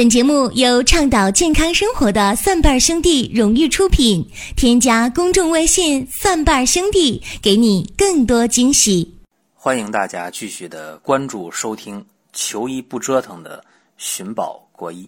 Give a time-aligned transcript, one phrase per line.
[0.00, 4.26] 本节目由倡导健康生活的蒜瓣兄弟荣誉出品。
[4.56, 9.18] 添加公众微信“蒜瓣兄弟”，给你更多惊喜。
[9.52, 12.02] 欢迎大家继续的关注收听
[12.32, 13.62] “求医不折腾”的
[13.98, 15.06] 寻宝国医。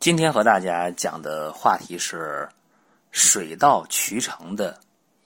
[0.00, 2.48] 今天和大家讲的话题是
[3.12, 4.76] 水到渠成的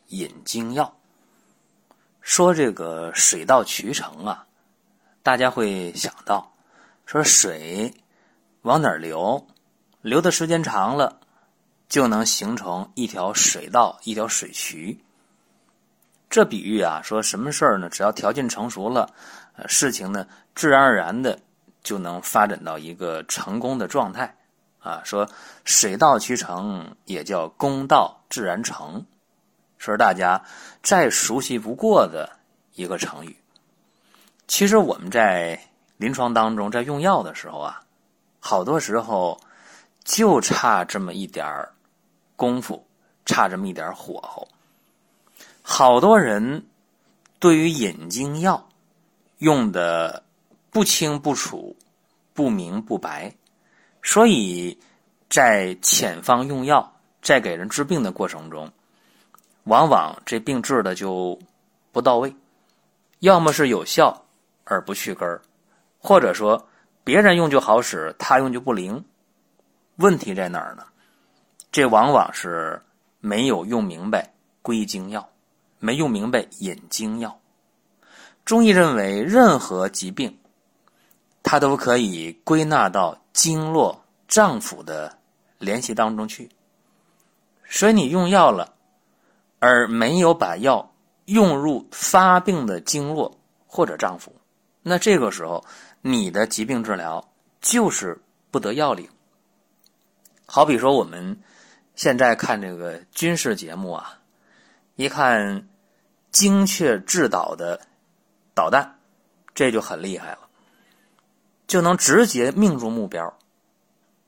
[0.08, 0.94] 引经药。
[2.20, 4.44] 说这个水到渠成啊，
[5.22, 6.52] 大家会想到
[7.06, 7.90] 说水。
[8.68, 9.46] 往哪儿流，
[10.02, 11.20] 流的时间长了，
[11.88, 15.02] 就能形成一条水道、一条水渠。
[16.28, 17.88] 这比喻啊，说什么事儿呢？
[17.88, 19.10] 只要条件成熟了，
[19.56, 21.40] 呃，事情呢，自然而然的
[21.82, 24.36] 就能发展到一个成功的状态。
[24.80, 25.26] 啊，说
[25.64, 29.02] 水到渠成，也叫功到自然成，
[29.78, 30.44] 是大家
[30.82, 32.30] 再熟悉不过的
[32.74, 33.34] 一个成语。
[34.46, 35.58] 其实我们在
[35.96, 37.82] 临床当中，在用药的时候啊。
[38.40, 39.38] 好多时候
[40.04, 41.72] 就差这么一点儿
[42.36, 42.82] 功夫，
[43.26, 44.46] 差这么一点火候。
[45.60, 46.64] 好多人
[47.38, 48.68] 对于引经药
[49.38, 50.22] 用的
[50.70, 51.76] 不清不楚、
[52.32, 53.34] 不明不白，
[54.02, 54.78] 所以
[55.28, 58.70] 在遣方用药、在给人治病的过程中，
[59.64, 61.38] 往往这病治的就
[61.92, 62.34] 不到位，
[63.18, 64.24] 要么是有效
[64.64, 65.42] 而不去根儿，
[65.98, 66.66] 或者说。
[67.08, 69.02] 别人用就好使，他用就不灵。
[69.96, 70.84] 问题在哪儿呢？
[71.72, 72.82] 这往往是
[73.18, 74.30] 没有用明白
[74.60, 75.26] 归经药，
[75.78, 77.40] 没用明白引经药。
[78.44, 80.36] 中医认为，任何疾病，
[81.42, 85.16] 它都可以归纳到经络脏腑的
[85.56, 86.50] 联系当中去。
[87.64, 88.74] 所以你用药了，
[89.60, 90.92] 而没有把药
[91.24, 93.34] 用入发病的经络
[93.66, 94.28] 或者脏腑，
[94.82, 95.64] 那这个时候。
[96.00, 97.28] 你的疾病治疗
[97.60, 98.20] 就是
[98.50, 99.08] 不得要领。
[100.46, 101.40] 好比说，我们
[101.94, 104.20] 现在看这个军事节目啊，
[104.96, 105.68] 一看
[106.30, 107.80] 精确制导的
[108.54, 108.98] 导弹，
[109.54, 110.38] 这就很厉害了，
[111.66, 113.36] 就能直接命中目标。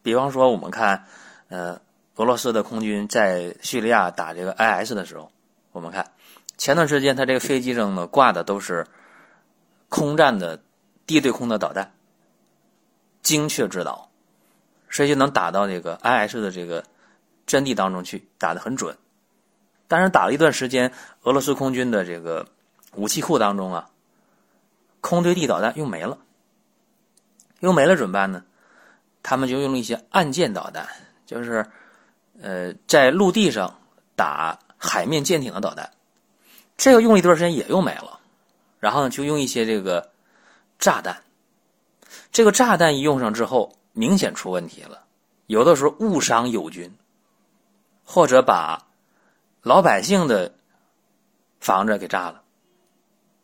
[0.02, 1.06] 比方说，我们看，
[1.48, 1.80] 呃，
[2.16, 5.30] 俄罗斯的空军在叙利亚打这个 IS 的时候，
[5.72, 6.10] 我们看
[6.58, 8.86] 前段时间他这个飞机上呢挂的都是
[9.88, 10.60] 空战的。
[11.10, 11.92] 地对空的导弹，
[13.20, 14.08] 精确制导，
[14.88, 16.84] 所以就能打到这个 IS 的这个
[17.46, 18.96] 阵地当中去，打得很准。
[19.88, 22.46] 但是打了一段时间，俄罗斯空军的这个
[22.94, 23.90] 武器库当中啊，
[25.00, 26.16] 空对地导弹用没了，
[27.58, 28.44] 用没了怎么办呢？
[29.22, 30.86] 他们就用了一些岸舰导弹，
[31.26, 31.66] 就是
[32.40, 33.80] 呃在陆地上
[34.14, 35.90] 打海面舰艇的导弹，
[36.76, 38.20] 这个用了一段时间也用没了，
[38.78, 40.08] 然后就用一些这个。
[40.80, 41.22] 炸弹，
[42.32, 45.04] 这个炸弹一用上之后，明显出问题了。
[45.46, 46.90] 有的时候误伤友军，
[48.02, 48.86] 或者把
[49.62, 50.54] 老百姓的
[51.60, 52.42] 房子给炸了。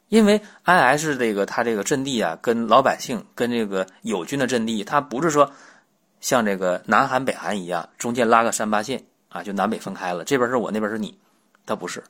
[0.08, 5.50] 因为 IS 这个它这个阵地啊，跟老百姓跟这个友军的阵地，它不是说
[6.20, 11.18] 像这个南韩北韩一样，中间拉个三八线啊，就南北分开了，这边是我，那边是你，
[11.66, 12.02] 它不是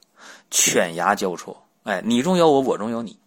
[0.50, 3.18] 犬牙交错，哎，你中有我，我中有你。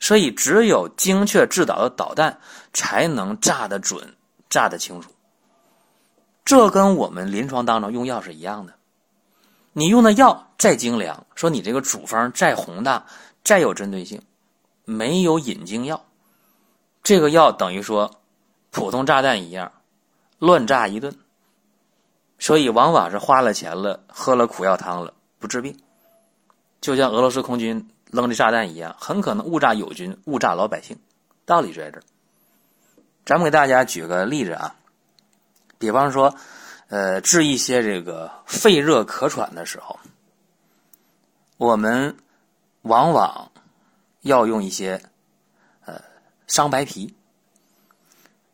[0.00, 2.38] 所以，只有精确制导的导弹
[2.72, 4.14] 才能炸得准、
[4.48, 5.10] 炸得清楚。
[6.44, 8.74] 这跟我们临床当中用药是一样的。
[9.72, 13.04] 你用的药再精良，说你这个处方再宏大、
[13.42, 14.22] 再有针对性，
[14.84, 16.04] 没有引经药，
[17.02, 18.10] 这个药等于说
[18.70, 19.70] 普通炸弹一样，
[20.38, 21.14] 乱炸一顿。
[22.38, 25.76] 所以，往往是花了钱了，喝了苦药汤了，不治病。
[26.80, 27.88] 就像俄罗斯空军。
[28.10, 30.98] 扔的炸弹一样，很可能误炸友军，误炸老百姓。
[31.44, 32.02] 道理就在这儿。
[33.24, 34.74] 咱们给大家举个例子啊，
[35.78, 36.34] 比方说，
[36.88, 39.98] 呃，治一些这个肺热咳喘的时候，
[41.58, 42.16] 我们
[42.82, 43.50] 往往
[44.22, 45.02] 要用一些
[45.84, 46.00] 呃
[46.46, 47.14] 伤白皮。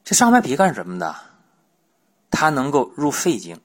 [0.03, 1.14] 这伤白皮干什么的？
[2.31, 3.61] 它能够入肺经，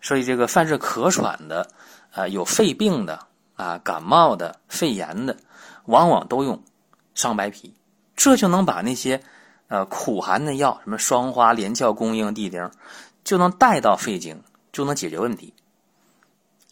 [0.00, 1.70] 所以这个犯是咳喘的，
[2.12, 3.26] 啊，有肺病的。
[3.56, 5.36] 啊，感冒的、肺炎的，
[5.86, 6.62] 往往都用
[7.14, 7.74] 伤白皮，
[8.14, 9.20] 这就能把那些
[9.68, 12.70] 呃苦寒的药，什么双花、连翘、宫英、地丁，
[13.24, 14.40] 就能带到肺经，
[14.72, 15.52] 就能解决问题。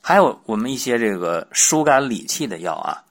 [0.02, 3.02] 还有我们一些这个疏肝理气的药啊，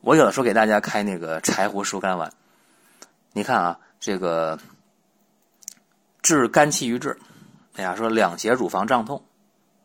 [0.00, 2.32] 我有的时候给大家开那个柴胡疏肝丸。
[3.34, 4.58] 你看啊，这个
[6.22, 7.18] 治肝气郁滞，
[7.76, 9.22] 哎呀，说两胁乳房胀痛，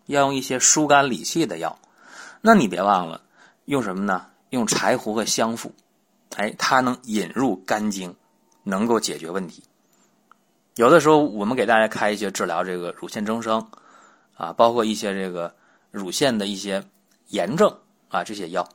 [0.05, 1.77] 要用一些疏肝理气的药。
[2.41, 3.21] 那你别忘了
[3.65, 4.27] 用什么呢？
[4.51, 5.73] 用柴胡和香附，
[6.37, 8.15] 哎，它能引入肝经，
[8.63, 9.61] 能够解决问题。
[10.75, 13.67] 有的时候我们给大家开一些治疗这个乳腺增生
[14.37, 15.53] 啊，包括一些这个
[15.91, 16.81] 乳腺的一些
[17.27, 17.75] 炎症
[18.07, 18.69] 啊这些药，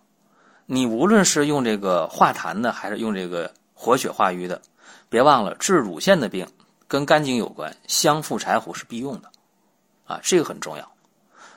[0.66, 4.60] 你无论是用这个化痰的，还是用这个活血化瘀的，
[5.08, 6.46] 别忘了治乳腺的病
[6.86, 9.30] 跟肝经有关，香附柴胡是必用的
[10.04, 10.92] 啊，这个很重要。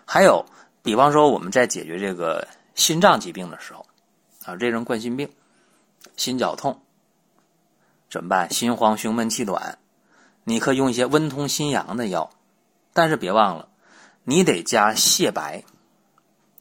[0.06, 0.46] 还有，
[0.86, 3.84] 比方说我们在解决这个心脏疾病的时候
[4.46, 5.28] 啊，这种冠心病、
[6.16, 6.80] 心绞痛
[8.08, 8.54] 怎么办？
[8.54, 9.80] 心慌、胸闷、气短。
[10.44, 12.30] 你可以用一些温通心阳的药，
[12.94, 13.68] 但是别忘了，
[14.26, 15.64] 你得加蟹白，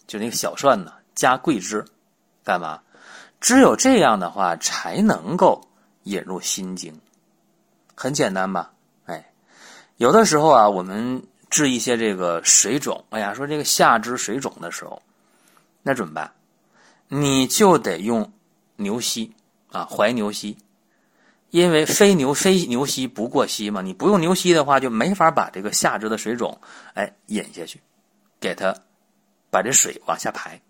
[0.06, 1.84] 就那个小蒜呢，加桂枝，
[2.42, 2.80] 干嘛？
[3.42, 5.68] 只有这样的话，才能够
[6.04, 6.98] 引入心经。
[7.94, 8.72] 很简单吧？
[9.04, 9.30] 哎，
[9.98, 11.22] 有的时候啊，我们
[11.54, 15.00] 治一些这个水肿，哎呀，说这个下肢水肿的时候，
[15.84, 16.32] 那怎么办？
[17.06, 18.32] 你就得用
[18.74, 19.32] 牛膝
[19.70, 20.58] 啊，怀牛膝。
[21.50, 26.60] 因为非牛非牛膝不过膝嘛，你不用牛膝的话，就没法把这个下肢的水肿，
[26.94, 27.80] 哎，引下去，
[28.40, 28.74] 给它
[29.48, 30.60] 把这水往下排。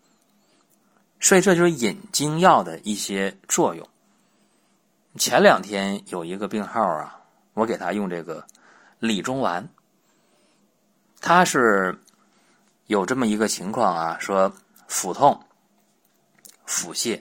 [1.19, 3.89] 所以这就是引经药的一些作用。
[5.17, 7.19] 前两天有一个病号啊，
[7.55, 8.45] 我给他用这个
[8.99, 9.67] 理中丸，
[11.27, 11.99] 他是
[12.87, 14.53] 有这么一个情况啊，说
[14.87, 15.43] 腹痛、
[16.67, 17.19] 腹泻，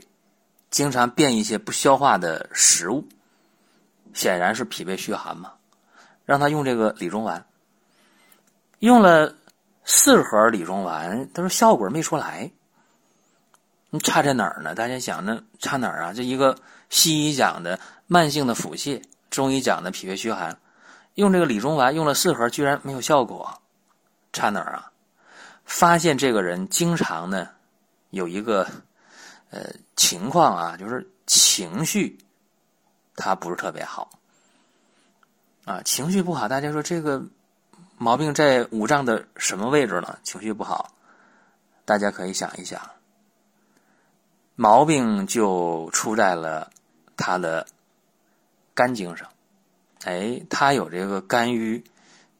[0.70, 3.08] 经常便一些不消化的食物。
[4.14, 5.54] 显然是脾胃虚寒嘛，
[6.26, 7.46] 让他用这个理中丸，
[8.80, 9.34] 用了
[9.86, 12.52] 四盒理中丸，他说效果没出来。
[13.90, 14.76] 你差在哪儿呢？
[14.76, 16.14] 大家想，那差哪儿啊？
[16.14, 16.58] 这一个
[16.90, 20.60] 西医讲的慢性的腹泻，中医讲的脾胃虚寒，
[21.14, 23.62] 用这个理中丸用了四盒，居然没有效果，
[24.34, 24.92] 差哪儿啊？
[25.64, 27.48] 发现这个人经常呢
[28.10, 28.68] 有一个
[29.50, 32.20] 呃情况啊，就是情绪。
[33.16, 34.10] 他不是特别好，
[35.66, 36.48] 啊，情绪不好。
[36.48, 37.24] 大家说这个
[38.00, 40.18] 毛病在五脏的什么位置呢？
[40.24, 40.96] 情绪不好，
[41.86, 42.82] 大家可以想一想，
[44.56, 46.72] 毛病就出在了
[47.16, 47.68] 他的
[48.74, 49.30] 肝经上。
[50.06, 51.84] 哎，他有这个肝郁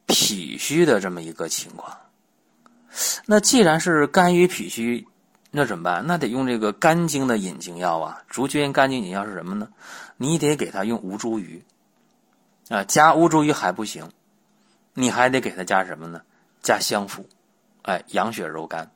[0.06, 1.98] 脾虚的这么一个情况。
[3.26, 5.08] 那既然是肝郁脾虚，
[5.52, 6.06] 那怎么办？
[6.06, 8.22] 那得用这个肝经的引经药啊。
[8.28, 9.68] 竹菌肝经引药是什么呢？
[10.18, 11.62] 你得给他用吴茱萸，
[12.70, 14.12] 啊，加吴茱萸还不行，
[14.94, 16.22] 你还得给他加什么呢？
[16.62, 17.28] 加香附，
[17.82, 18.90] 哎，养血柔肝。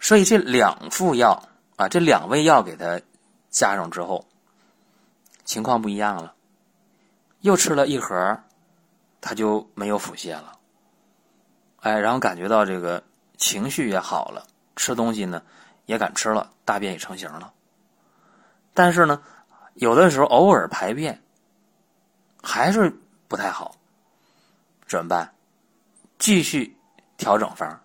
[0.00, 3.00] 所以这两副药啊，这两味药给他
[3.50, 4.26] 加上之后，
[5.44, 6.34] 情况不一样了。
[7.40, 8.40] 又吃了一盒，
[9.22, 10.58] 他就没有腹泻了，
[11.80, 13.02] 哎，然后感觉到这个
[13.38, 14.46] 情绪也好了。
[14.74, 15.42] 吃东西呢，
[15.86, 17.52] 也敢吃了，大便也成型了。
[18.74, 19.22] 但是呢，
[19.74, 21.22] 有的时候偶尔排便
[22.42, 22.92] 还是
[23.28, 23.76] 不太好，
[24.88, 25.32] 怎么办？
[26.18, 26.76] 继续
[27.16, 27.80] 调整方，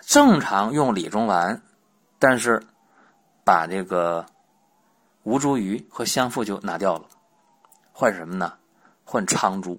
[0.00, 1.60] 正常用理中丸，
[2.18, 2.62] 但是
[3.44, 4.24] 把这个
[5.24, 7.06] 吴茱萸和香附就拿掉了，
[7.92, 8.56] 换什么呢？
[9.04, 9.78] 换苍术。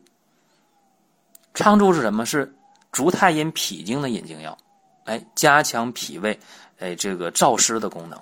[1.54, 2.26] 苍术是什么？
[2.26, 2.54] 是
[2.92, 4.58] 足太阴脾经的引经药。
[5.06, 6.40] 哎，加强脾胃，
[6.80, 8.20] 哎，这个燥湿的功能。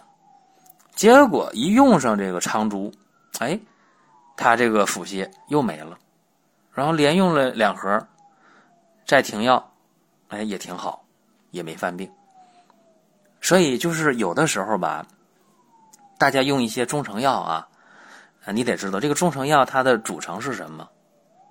[0.95, 2.91] 结果一用上这个苍术，
[3.39, 3.59] 哎，
[4.35, 5.97] 他这个腹泻又没了。
[6.73, 8.07] 然后连用了两盒，
[9.05, 9.71] 再停药，
[10.29, 11.03] 哎，也挺好，
[11.51, 12.09] 也没犯病。
[13.41, 15.05] 所以就是有的时候吧，
[16.17, 17.67] 大家用一些中成药啊，
[18.47, 20.87] 你得知道这个中成药它的组成是什么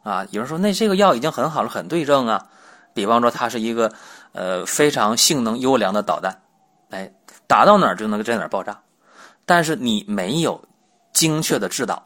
[0.02, 0.26] 啊。
[0.30, 2.46] 有人说，那这个药已经很好了，很对症啊。
[2.92, 3.92] 比方说，它是一个
[4.32, 6.42] 呃非常性能优良的导弹，
[6.90, 7.12] 哎，
[7.46, 8.80] 打到哪儿就能在哪儿爆炸。
[9.46, 10.62] 但是你没有
[11.12, 12.02] 精确的制导，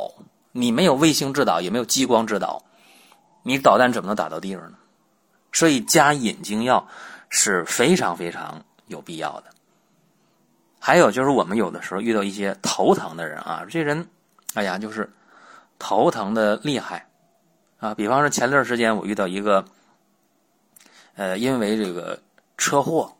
[0.53, 2.63] 你没有卫星制导，也没有激光制导，
[3.43, 4.77] 你导弹怎么能打到地方呢？
[5.53, 6.87] 所以加引经药
[7.29, 9.45] 是非常非常有必要的。
[10.81, 14.07] 还有就是，我们有的时候遇到一些头疼的人啊，这人，
[14.55, 15.11] 哎呀，就是
[15.79, 17.07] 头疼的厉害
[17.85, 17.95] 啊。
[17.95, 19.65] 比方说，前段时间我遇到一个。
[21.17, 22.21] 呃，因为这个
[22.59, 23.17] 车祸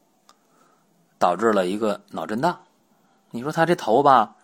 [1.17, 2.65] 导致了一个脑震荡。
[3.31, 4.35] 你说他这头吧，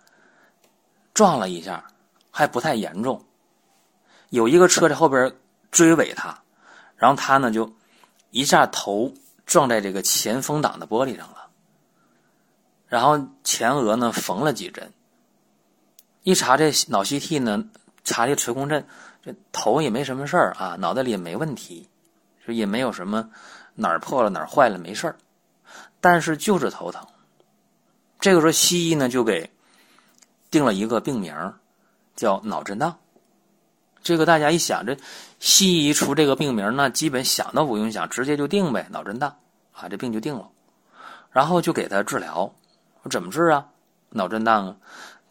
[1.14, 1.84] 撞了一下，
[2.30, 3.24] 还不太严重。
[4.28, 5.34] 有一个车在后边
[5.72, 6.42] 追尾他，
[6.94, 7.72] 然后他呢就
[8.30, 9.12] 一下头
[9.46, 11.48] 撞在这个前风挡的玻璃上了，
[12.86, 14.92] 然后前额呢缝了几针。
[16.22, 17.64] 一查这脑 CT 呢，
[18.04, 18.86] 查这磁共振，
[19.22, 21.86] 这头也没什么事儿啊，脑袋里也没问题。
[22.46, 23.30] 也没有什么
[23.76, 25.14] 哪儿破了哪儿坏了没事儿，
[26.00, 27.06] 但是就是头疼。
[28.18, 29.48] 这个时候西医呢就给
[30.50, 31.32] 定了一个病名
[32.16, 32.98] 叫脑震荡。
[34.02, 34.96] 这个大家一想，这
[35.38, 39.36] 西医出这个病名，那基本想都不用想，直接就定呗，脑震荡
[39.72, 40.48] 啊，这病就定了。
[41.30, 42.52] 然后就给他治疗，
[43.02, 43.64] 我怎么治啊？
[44.08, 44.76] 脑震荡啊，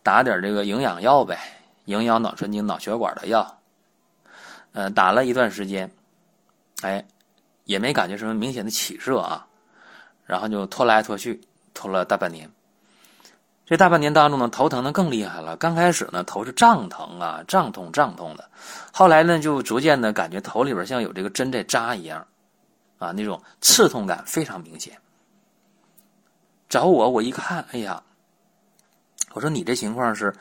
[0.04, 1.38] 打点这个营养药呗，
[1.84, 3.59] 营养脑神经、脑血管的药。
[4.74, 5.92] 呃，打了一段时间，
[6.82, 7.06] 哎，
[7.66, 9.46] 也没感觉什么明显的起色啊。
[10.26, 11.42] 然后就拖来拖去，
[11.74, 12.52] 拖了大半年。
[13.66, 15.58] 这大半年当中呢，头疼的更厉害了。
[15.58, 18.50] 刚开始呢，头是胀疼啊，胀痛胀痛的。
[18.92, 22.26] 后来呢，就逐渐的感觉头里边像有这个针在扎一样，
[23.00, 24.96] 啊，那种刺痛感非常明显。
[26.68, 28.02] 找我，我一看，哎呀，
[29.34, 30.34] 我说你这情况是，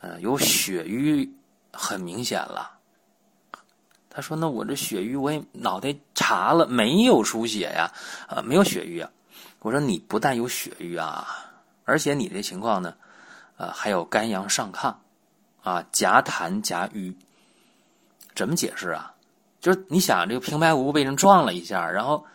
[0.00, 1.32] 呃，有血瘀，
[1.72, 2.77] 很明显了。
[4.18, 7.88] 他说：“那我这血瘀，我也脑袋查了，没有出血呀，
[8.26, 9.08] 啊，没有血瘀啊。”
[9.62, 11.24] 我说：“你不但有血瘀啊。”
[11.86, 12.92] 而且你这情况呢，
[13.56, 14.92] 啊，还有肝阳上亢，
[15.62, 17.16] 啊，夹痰夹瘀，
[18.34, 19.14] 怎么解释啊？
[19.60, 22.26] 就是你想，这个平白无故被人撞了一下，然后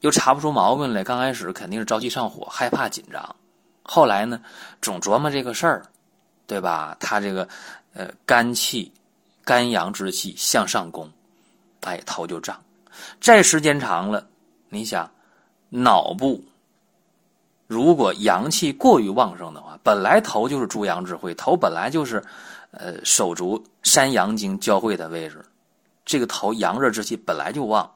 [0.00, 3.36] 又查不出毛病来，刚开始肯定是着急上火，害怕紧张，
[3.82, 4.38] 后来呢，
[4.82, 5.82] 总琢磨这个事儿，
[6.46, 6.94] 对吧？
[7.00, 7.48] 他这个
[7.94, 8.92] 呃肝气、
[9.50, 11.10] 肝阳之气向上攻，
[11.80, 12.62] 哎，头就胀，
[13.20, 14.24] 再时间长了，
[14.68, 15.10] 你想
[15.70, 16.40] 脑部。
[17.66, 22.22] 如果阳气过于旺盛的话，本来头就是诸阳之会，头本来就是，
[22.70, 25.44] 呃，手足三阳经交汇的位置，
[26.04, 27.92] 这个头阳热之气本来就旺，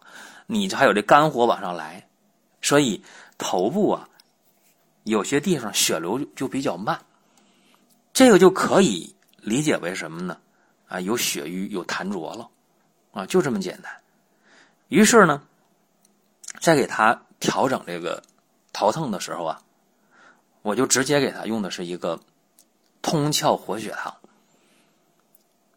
[0.49, 2.05] 你这还有这肝火往上来，
[2.63, 3.01] 所以
[3.39, 4.09] 头部啊，
[5.05, 6.99] 有些地方血流就比较慢，
[8.13, 10.37] 这个就可以理解为什么呢？
[10.95, 12.49] 啊，有血瘀，有痰浊了，
[13.13, 13.93] 啊，就这么简单。
[14.89, 15.43] 于是呢，
[16.61, 18.23] 再给他调整这个。
[18.77, 19.63] 头疼的时候啊，
[20.63, 22.19] 我就直接给他用的是一个
[23.03, 24.13] 通窍活血汤。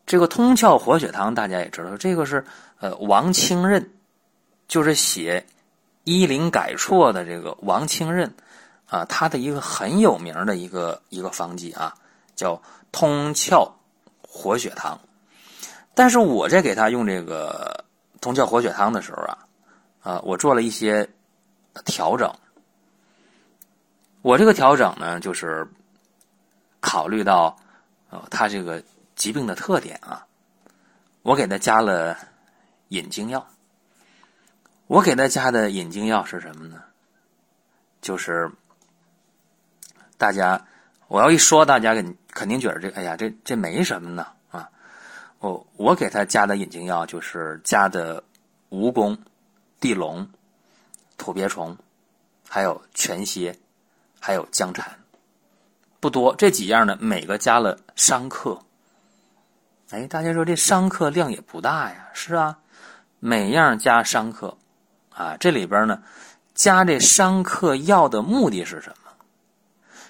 [0.08, 2.44] 这个通窍活血汤大家也知道，这个是
[2.80, 3.92] 呃王清任，
[4.68, 5.46] 就是写
[6.06, 8.34] 《医灵改错》的这个王清任
[8.88, 11.96] 啊，他的一个很有名的一个一个方剂啊，
[12.36, 12.60] 叫
[12.92, 13.72] 通窍
[14.24, 15.00] 活血汤。
[15.98, 17.84] 但是我在给他用这个
[18.22, 19.38] 通窍活血汤的时候啊，
[20.04, 21.10] 啊，我做了一些
[21.86, 22.32] 调整。
[24.22, 25.68] 我这个调整呢，就是
[26.80, 27.58] 考虑到
[28.12, 28.84] 呃他这个
[29.16, 30.24] 疾病的特点啊，
[31.24, 32.16] 我给他加了
[32.90, 33.48] 引经药。
[34.86, 36.84] 我给他加的引经药是什么呢？
[38.02, 38.52] 就是
[40.16, 40.64] 大家
[41.08, 44.28] 我要一说，大家肯肯定觉得这哎呀，这这没什么呢！
[45.76, 48.24] 我给他加的引经药就是加的
[48.70, 49.18] 蜈蚣、
[49.80, 50.28] 地龙、
[51.18, 51.78] 土鳖虫，
[52.48, 53.58] 还有全蝎。
[54.20, 54.84] 还有僵蝉，
[56.02, 58.60] 不多，这几样呢，每个加了三克。
[59.92, 62.10] 哎，大家说这三克量也不大呀？
[62.14, 62.58] 是啊，
[63.20, 64.58] 每样加三克，
[65.14, 66.02] 啊，这里边呢，
[66.56, 69.12] 加这三克药的目的是什么？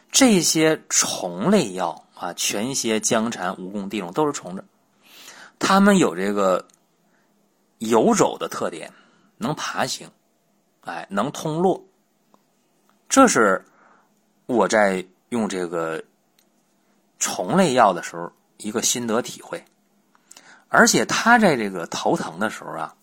[0.10, 4.64] 这些虫类药啊，全蝎、僵蝉、蜈蚣、地龙都是虫子，
[5.60, 6.68] 它们有这个
[7.80, 8.92] 游走的特点，
[9.38, 10.10] 能爬行，
[10.82, 11.84] 哎，能通络，
[13.08, 13.64] 这是。
[14.46, 16.02] 我在用这个
[17.20, 19.66] 虫类药的时候，一个心得体会，
[20.70, 22.96] 而且他在这个头疼的时候啊，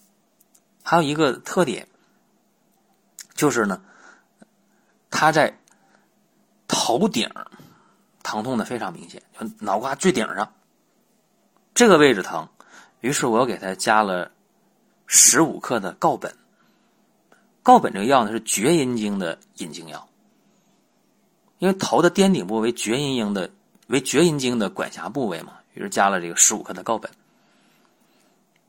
[0.82, 1.86] 还有一个特点，
[3.34, 3.82] 就是呢，
[5.10, 5.60] 他在
[6.66, 7.30] 头顶
[8.22, 10.50] 疼痛的非常明显，就脑瓜最顶上
[11.74, 12.48] 这个位置疼，
[13.00, 14.30] 于是我给他加了
[15.06, 16.32] 十五克的告本，
[17.64, 20.08] 告本这个药呢是厥阴经的引经药。
[21.58, 23.50] 因为头的巅顶部为厥阴经的
[23.88, 27.10] 为厥阴经的管辖部位嘛，于是加了这个十五克的告本。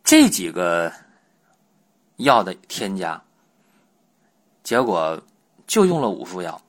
[0.03, 0.91] 这几个
[2.17, 3.21] 药的添加，
[4.63, 5.21] 结果
[5.67, 6.62] 就用了五副药，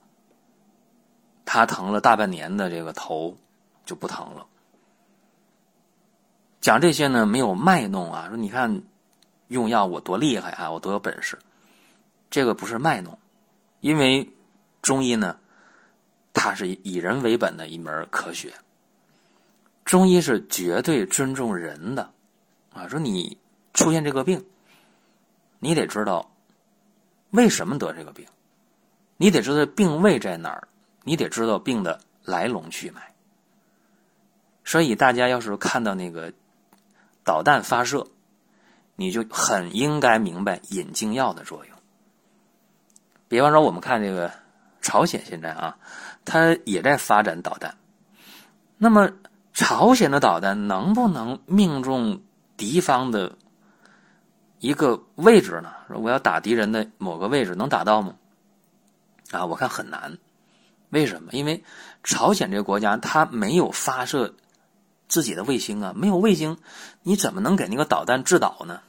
[1.44, 3.36] 他疼了大半年的这个头
[3.84, 4.46] 就不疼了。
[6.66, 8.82] 讲这些呢，没有卖弄啊，说你看
[9.46, 11.38] 用药我多厉害啊，我多有本事，
[12.28, 13.16] 这个不是卖弄，
[13.78, 14.28] 因为
[14.82, 15.38] 中医呢。
[16.32, 18.52] 它是以人为本的一门科学，
[19.85, 22.11] 中医是绝对尊重人的，
[22.75, 23.38] 啊，说你
[23.73, 24.44] 出现这个病，
[25.61, 26.28] 你得知道
[27.30, 28.26] 为什么得这个病，
[29.16, 30.66] 你得知道病位在哪儿，
[31.04, 33.14] 你得知道病的来龙去脉。
[34.64, 36.32] 所以大家要是看到那个
[37.26, 38.06] 导弹发射，
[38.95, 41.76] 你就很应该明白引经药的作用。
[43.28, 44.33] 比方说，我们看这个
[44.80, 45.76] 朝鲜现在啊。
[46.28, 47.76] 它也在发展导弹，
[48.78, 49.09] 那么
[49.52, 52.21] 朝鲜的导弹能不能命中
[52.56, 53.33] 敌方的
[54.59, 55.73] 一个位置呢？
[55.88, 58.16] 我要打敌人的某个位置，能打到吗？
[59.30, 60.18] 啊，我看很难。
[60.90, 61.30] 为什么？
[61.30, 61.62] 因为
[62.02, 64.35] 朝鲜这个国家它没有发射
[65.08, 66.56] 自己的卫星啊，没有卫星，
[67.02, 68.80] 你怎么能给那个导弹制导呢？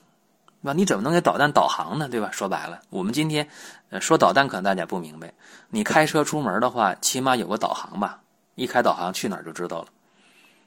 [0.61, 0.73] 对吧？
[0.73, 2.09] 你怎么能给导弹导航呢？
[2.09, 2.29] 对吧？
[2.31, 3.47] 说白了，我们今天
[3.89, 5.33] 呃说导弹，可能大家不明白。
[5.69, 8.21] 你开车出门的话，起码有个导航吧？
[8.55, 9.87] 一开导航去哪儿就知道了。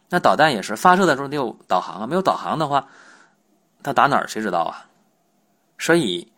[0.08, 2.88] 那导弹也是发射的时候得有导航啊，没有导航的话，
[3.82, 4.86] 它打哪儿谁知道啊？
[5.78, 6.30] 所以，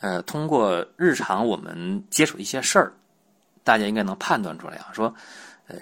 [0.00, 2.92] 呃，通过日常我们接触一些事儿，
[3.64, 4.88] 大家应该能判断出来啊。
[4.92, 5.14] 说，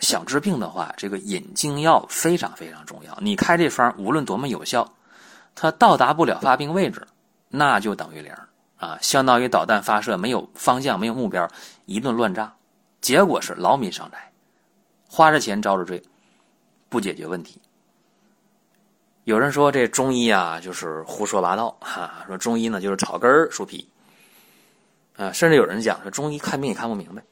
[0.01, 3.17] 想治病的话，这个引经药非常非常重要。
[3.21, 4.91] 你开这方无论多么有效，
[5.55, 7.07] 它到达不了发病位置，
[7.49, 8.33] 那就等于零
[8.77, 11.49] 啊，相当于导弹发射没有方向、没有目标，
[11.87, 12.53] 一顿乱炸，
[13.01, 14.31] 结果是劳民伤财，
[15.09, 16.03] 花着钱遭着罪。
[16.91, 17.61] 不解决问题。
[19.25, 22.25] 有人说这中医啊，就是胡说八道哈。
[22.27, 23.87] 说中医呢，就是草根儿树皮
[25.15, 25.31] 啊。
[25.31, 27.23] 甚至有人讲说中医看病也看不明白。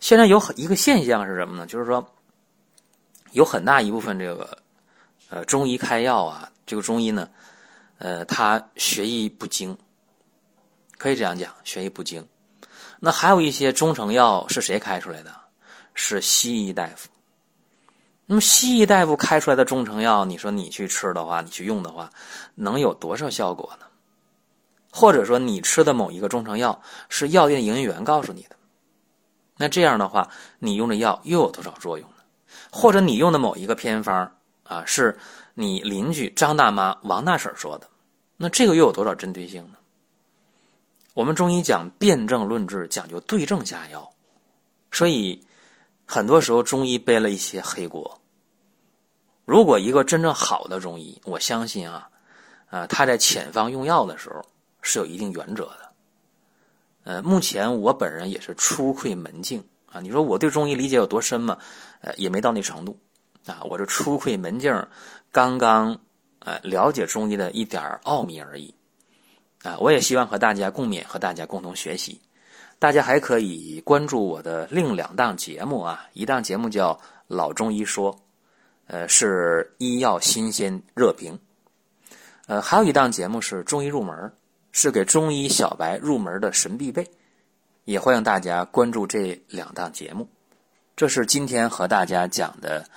[0.00, 1.66] 现在有很一个现象是什么呢？
[1.66, 2.04] 就是说，
[3.32, 4.58] 有很大一部分这个
[5.30, 7.28] 呃中医开药啊，这个中医呢，
[7.98, 9.76] 呃，他学艺不精，
[10.96, 12.26] 可以这样讲，学艺不精。
[13.00, 15.34] 那还有一些中成药是谁开出来的？
[15.94, 17.08] 是西医大夫。
[18.24, 22.10] 那么西医大夫开出来的中成药，你说你去吃的话，你去用的话，
[22.54, 23.86] 能有多少效果呢？
[24.92, 28.56] 或者说你吃的某一个中成药是药店营业员告诉你的，
[29.58, 32.16] 那这样的话，你用的药又有多少作用呢？
[32.72, 35.18] 或者你用的某一个偏方啊，是
[35.52, 37.86] 你邻居张大妈、王大婶说的，
[38.38, 39.76] 那这个又有多少针对性呢？
[41.12, 44.10] 我们中医讲辨证论治，讲究对症下药，
[44.90, 45.44] 所以。
[46.10, 48.18] 很多时候，中医背了一些黑锅。
[49.44, 52.08] 如果一个真正好的中医，我相信啊，
[52.70, 54.42] 啊，他在遣方用药的时候
[54.80, 55.87] 是有一定原则的。
[57.08, 59.98] 呃，目前我本人也是初窥门径啊。
[59.98, 61.56] 你说我对中医理解有多深吗？
[62.02, 62.98] 呃，也没到那程度
[63.46, 63.62] 啊。
[63.64, 64.86] 我这初窥门径，
[65.32, 65.98] 刚刚
[66.40, 68.74] 呃了解中医的一点奥秘而已
[69.62, 69.78] 啊。
[69.78, 72.20] 我也希望和大家共勉，和大家共同学习。
[72.78, 76.92] 大家还可以关注我的另两档节目啊，一档节目叫
[77.26, 78.12] 《老中医说》，
[78.86, 81.32] 呃，是医药新鲜热评；
[82.48, 84.30] 呃，还有一档节目是中医入门，
[84.80, 87.04] 是给中医小白入门的神必备。
[87.84, 90.28] 也欢迎大家关注这两档节目。
[90.94, 92.88] 这是今天和大家讲的，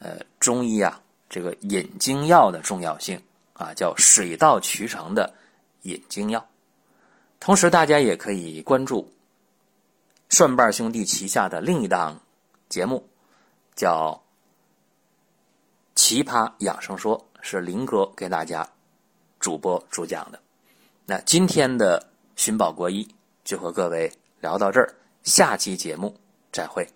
[0.00, 3.22] 呃，中医啊，这个引经药的重要性
[3.52, 5.32] 啊，叫水到渠成的
[5.82, 6.44] 引经药。
[7.38, 9.08] 同时，大家也可以关注。
[10.30, 12.20] 蒜瓣兄弟旗下的另一档
[12.68, 13.08] 节目
[13.76, 14.20] 叫
[15.94, 18.68] 《奇葩养生说》，是林哥给大家
[19.38, 20.40] 主播主讲的。
[21.10, 23.08] 那今天的寻宝国医
[23.42, 26.14] 就和各位聊到这儿，下期节目
[26.52, 26.86] 再会。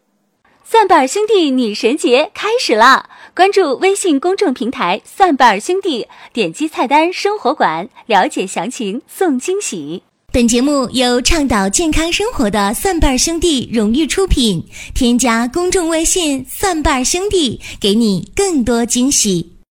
[0.63, 3.09] 蒜瓣兄弟女神节开始啦！
[3.35, 10.03] 关注微信公众平台“蒜瓣兄弟”，点击菜单“生活馆”，了解详情，送惊喜。
[10.31, 14.63] 本节目由倡导健康生活的蒜瓣兄弟荣誉出品。
[14.95, 19.53] 添加公众微信“蒜瓣兄弟”，给你更多惊喜。